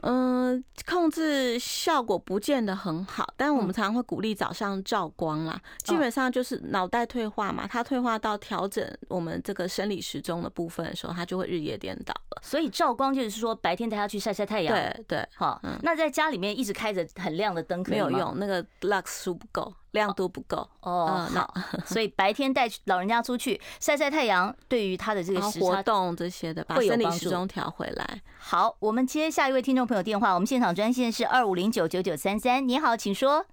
[0.01, 5.60] 嗯，控制效果不见得很好，但我们常常会鼓励早上照光啦。
[5.84, 12.41] 基本上就是脑袋退化嘛，它退化到调整我们这个生理时钟的部分的时候，它就会日夜颠倒了。
[12.43, 14.75] 所以照光就是说白天带他去晒晒太阳。
[14.75, 15.60] 对对，好。
[15.82, 17.91] 那在家里面一直开着很亮的灯可？
[17.91, 19.73] 没有用，那个 lux 数不够。
[19.95, 21.51] 亮度不够哦，好，
[21.84, 28.21] 所以白天带老人家出去晒晒太阳，对于他的这个活动这些的，把生理时钟调回来。
[28.38, 32.67] 好，我们接下一位听众朋友电话，我们现场专线是二五零九九九三三。
[32.67, 33.43] 你好，请说。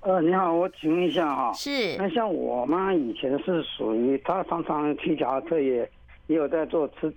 [0.00, 5.90] 呃，你好，我请问一下哈，是那像我妈以前是属于，她常常骑脚踏车也
[6.28, 7.12] 也有在做吃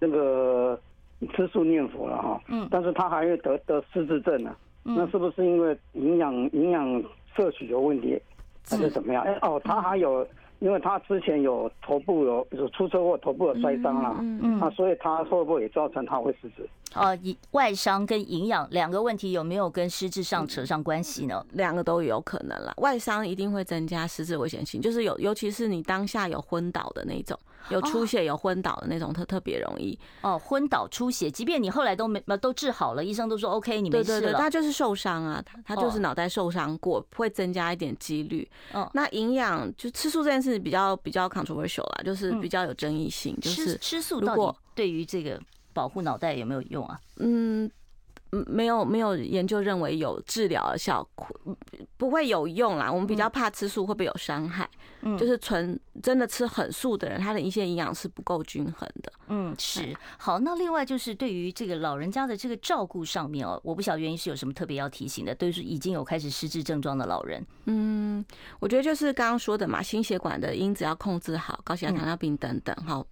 [0.00, 0.80] 那个
[1.36, 7.04] 吃素念佛了哈，嗯，但是她还是得得失智症呢，那是不是因为营养营养？
[7.36, 8.20] 摄取有问题
[8.68, 9.22] 还是怎么样？
[9.24, 10.26] 哎哦，他还有，
[10.60, 16.68] 因为他之前有头部有有出车祸，头部有摔伤了，嗯嗯，啊，所以他会不会也造成他会失智？
[16.94, 17.16] 哦，
[17.50, 21.44] 外伤跟营养两个问题有没有跟失智上扯上关系呢？
[21.52, 22.72] 两个都有可能啦。
[22.76, 27.36] 外伤一定会增加失智危险性，就是有，尤其是你当下有昏倒的那种。
[27.70, 30.38] 有出血、有昏倒的那种，特特别容易哦。
[30.38, 34.20] 昏倒、出血，即便你后来都没都治好了，医生都说 OK，你没事了。
[34.20, 38.48] 对对对，他就是受伤啊，他他就是脑袋受伤过，会增加一点几率。
[38.72, 43.38] 哦，那营养就吃素这件事比较比较 controversial 啦，就是比较有争议性。
[43.40, 45.40] 就是吃素到底对于这个
[45.72, 47.00] 保护脑袋有没有用啊？
[47.16, 47.70] 嗯。
[48.46, 51.28] 没有没有研究认为有治疗的效果，
[51.96, 52.90] 不会有用啦。
[52.90, 54.68] 我们比较怕吃素会不会有伤害？
[55.02, 59.12] 嗯，就是纯真的吃很素的人，他的一些营养是不够均衡的。
[59.28, 59.94] 嗯，是。
[60.18, 67.44] 好，那另外就是对于这个老人家的这个照顾上面哦，我不晓得原因是有什么特别要提醒的，对于已经有开始失智症状的老人。
[67.66, 68.24] 嗯，
[68.58, 73.06] 我觉得就是刚刚说的嘛，心血管的因子要控制好，高血压、糖尿病等等，好，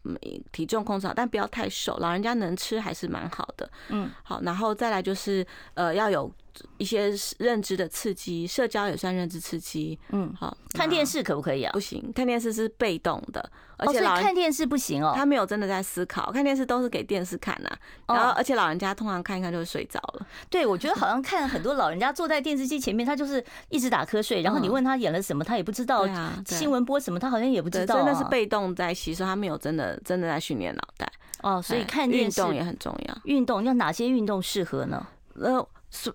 [0.51, 1.97] 体重控制好，但不要太瘦。
[1.99, 3.71] 老人家能吃还是蛮好的。
[3.89, 5.12] 嗯，好，然后再来就。
[5.13, 6.33] 就是呃要有
[6.79, 9.99] 一些认知的刺激，社交也算认知刺激。
[10.11, 11.73] 嗯，好，看电视可不可以啊？
[11.73, 17.71] 不行，看电视是被动的，而且看电视不行哦，他没有真的在思考，看电视都是给电视看呐。
[18.07, 20.27] 然后，而且老人家通常看一看就会睡着了。
[20.49, 26.09] 对，我觉得好像看很多老人家坐在电视机前面，他就是一直打瞌睡，然后你问他演了什么，他也不知道。
[26.47, 27.97] 新闻播什么，他好像也不知道。
[27.97, 31.11] 真的是被动在吸收，他没有真的真的在训练脑袋。
[31.43, 33.19] 哦，所以看电视运动也很重要。
[33.25, 35.07] 运动要哪些运动适合呢？
[35.35, 35.67] 呃，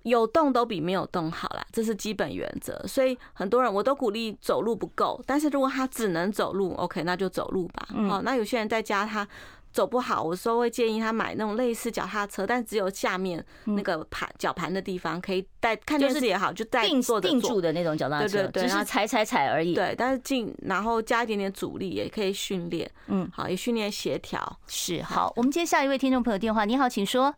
[0.03, 2.79] 有动都比没有动好啦，这是基本原则。
[2.87, 7.87] 所以很多人我都鼓励走路不够，但是如果他只能走路，OK，那就走路吧。
[8.07, 9.27] 好，那有些人在家他
[9.71, 19.75] 走不好，我说会建议他买那种类似脚踏车，但只有下面那个盘脚盘的地方可以带看电视也好，就带定定住的那种脚踏车，对对对，只是踩踩踩而已。
[19.75, 24.59] 对，但是进然后加一点点阻力也可以训练，嗯，好，也训练协调。
[24.67, 27.33] 是好，我们接下一位听众朋友电话，你好，请说。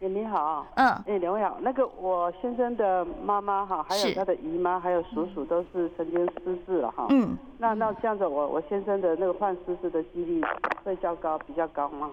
[0.00, 10.40] 哎，你好，嗯，哎，两位好，那个我先生的妈妈哈，还有他的姨妈，还有叔叔都是曾经失智了哈，嗯，那那这样子，我我先生的那个患失智的几率
[10.84, 12.10] 会较高，比较高吗？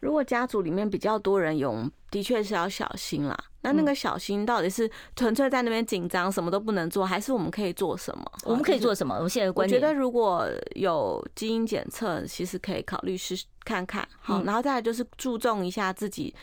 [0.00, 3.34] 如果家族里面比较多人有，的确是要小心啦。
[3.62, 8.24] 那那个小心到底是纯粹在那边紧张，什么都不能做，还是我们可以做什么？
[8.44, 9.18] 我们可以做什么？
[9.22, 14.06] 我现在我觉得如果有基因检测，其实可以考虑试试看看。
[14.20, 16.34] 好，然后再来就是注重一下自己。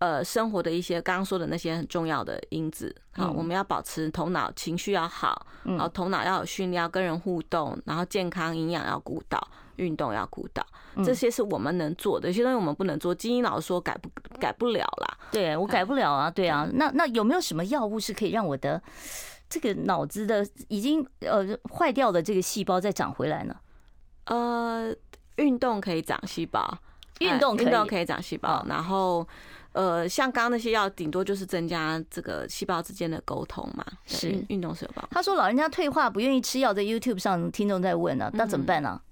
[0.00, 9.38] 呃，生活的一些刚刚说的那些很重要的因子，好，我们要保持头脑情绪要好，然后头脑要有训练，要跟人互动，然后健康营养要顾到，
[9.76, 10.66] 运动要顾到，
[11.04, 12.28] 这些是我们能做的。
[12.28, 15.18] 有些东西我们不能做，基因老师说改不改不了啦。
[15.30, 16.66] 对，我改不了啊，对啊。
[16.72, 18.82] 那那有没有什么药物是可以让我的
[19.50, 23.54] 这个脑子的已经呃坏掉的这个细胞再长回来呢？
[24.24, 24.90] 呃，
[25.36, 26.78] 运动可以长细胞，
[27.18, 29.28] 运动运动可以长细胞，然后。
[29.72, 33.84] 呃，像刚刚那些药，顶多就是增加这个细胞之间的沟通嘛。
[34.06, 35.10] 是运动是有帮助。
[35.12, 39.02] 他说老人家退化不愿意吃药，在 YouTube 上听众在问呢、啊，那怎么办呢、啊？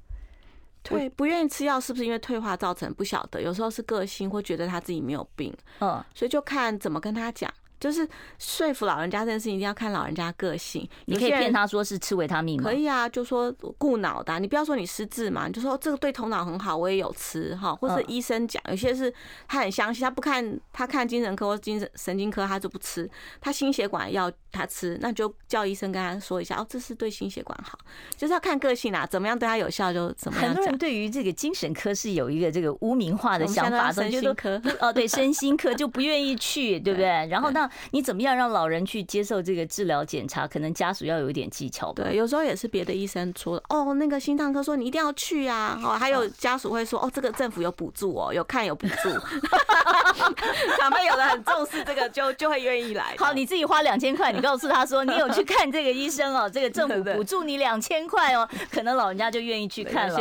[0.85, 2.93] 退不愿意吃药是不是因为退化造成？
[2.95, 5.55] 不晓得，有时候是个性，会觉得他自己没有病。
[5.81, 7.53] 嗯，所以就看怎么跟他讲。
[7.81, 8.09] 就是
[8.39, 10.89] 说服老人家这件事情，一定要看老人家个性。
[11.07, 12.69] 你可以骗他说是吃维他命吗？
[12.69, 17.75] 可以啊，就说顾脑的，你不要说你失智嘛，你就说这个对头脑很好，我也有吃哈。
[17.75, 19.13] 或者医生讲，有些是
[19.47, 23.09] 他很相信，他不看他看精神科或精神神经科，他就不吃。
[23.41, 27.79] 他心血管要他吃，那就叫医生跟他说一下，哦，这是对心血管好，
[28.17, 30.49] 就是要看个性啦，怎么样对他有效就怎么样。
[30.49, 37.07] 很多人对于这个精神科是有一个这个污名化的想法，神经科哦，对，身心科就不愿意去，对不对？
[37.31, 41.93] 然后那你怎么样让老人去接受这个治疗检查，可能家属要有一点技巧。
[41.93, 45.79] 对，有时候也是别的医生说，哦，那个心脏科说你一定要去啊。
[45.83, 49.11] 哦，还有家属会说，哦，这个政府有补助哦，有看有补助。
[50.79, 53.15] 长辈有的很重视这个，就就会愿意来。
[53.19, 60.19] 好，你自己花两千块，你告诉他说你有去看这个医生哦， 这个政府补助你两千块哦，可能老人家就愿意去看了。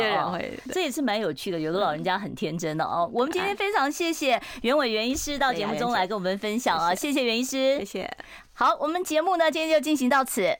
[0.72, 1.58] 这也是蛮有趣的。
[1.58, 3.08] 有的老人家很天真的哦。
[3.12, 8.16] 我们今天非常谢谢袁伟袁医师到节目中来跟我们分享啊，谢谢袁医师，谢谢。
[8.52, 10.58] 好，我们节目呢，今天就进行到此。